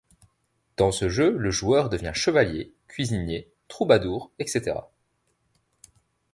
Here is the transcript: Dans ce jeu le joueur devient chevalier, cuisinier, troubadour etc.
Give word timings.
Dans 0.77 0.91
ce 0.91 1.09
jeu 1.09 1.37
le 1.37 1.51
joueur 1.51 1.87
devient 1.87 2.13
chevalier, 2.15 2.73
cuisinier, 2.87 3.51
troubadour 3.67 4.31
etc. 4.39 4.77